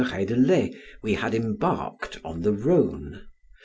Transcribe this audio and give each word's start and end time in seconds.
Reydelet, 0.03 0.73
we 1.03 1.13
had 1.13 1.35
embarked 1.35 2.19
on 2.25 2.41
the 2.41 2.53
Rhone) 2.53 3.13
M. 3.21 3.27